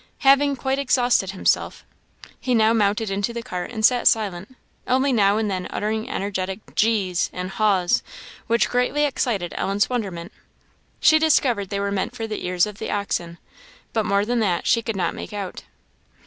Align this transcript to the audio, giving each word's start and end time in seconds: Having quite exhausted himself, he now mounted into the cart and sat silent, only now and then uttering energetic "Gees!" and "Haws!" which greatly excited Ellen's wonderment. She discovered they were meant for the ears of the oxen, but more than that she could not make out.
Having 0.21 0.55
quite 0.55 0.79
exhausted 0.79 1.29
himself, 1.29 1.85
he 2.39 2.55
now 2.55 2.73
mounted 2.73 3.11
into 3.11 3.33
the 3.33 3.43
cart 3.43 3.69
and 3.69 3.85
sat 3.85 4.07
silent, 4.07 4.55
only 4.87 5.13
now 5.13 5.37
and 5.37 5.47
then 5.47 5.67
uttering 5.69 6.09
energetic 6.09 6.73
"Gees!" 6.73 7.29
and 7.31 7.51
"Haws!" 7.51 8.01
which 8.47 8.67
greatly 8.67 9.05
excited 9.05 9.53
Ellen's 9.55 9.91
wonderment. 9.91 10.31
She 10.99 11.19
discovered 11.19 11.69
they 11.69 11.79
were 11.79 11.91
meant 11.91 12.15
for 12.15 12.25
the 12.25 12.43
ears 12.47 12.65
of 12.65 12.79
the 12.79 12.89
oxen, 12.89 13.37
but 13.93 14.07
more 14.07 14.25
than 14.25 14.39
that 14.39 14.65
she 14.65 14.81
could 14.81 14.95
not 14.95 15.13
make 15.13 15.33
out. 15.33 15.65